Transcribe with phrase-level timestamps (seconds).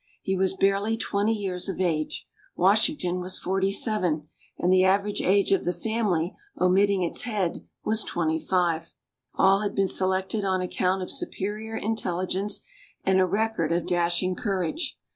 [0.23, 5.51] He was barely twenty years of age; Washington was forty seven, and the average age
[5.51, 8.93] of the family, omitting its head, was twenty five.
[9.35, 12.61] All had been selected on account of superior intelligence
[13.03, 14.97] and a record of dashing courage.